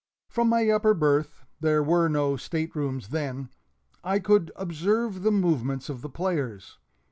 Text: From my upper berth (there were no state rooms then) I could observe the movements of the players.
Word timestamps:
From 0.27 0.49
my 0.49 0.67
upper 0.67 0.95
berth 0.95 1.45
(there 1.59 1.83
were 1.83 2.07
no 2.07 2.35
state 2.35 2.75
rooms 2.75 3.09
then) 3.09 3.49
I 4.03 4.17
could 4.17 4.51
observe 4.55 5.21
the 5.21 5.29
movements 5.29 5.89
of 5.89 6.01
the 6.01 6.09
players. 6.09 6.79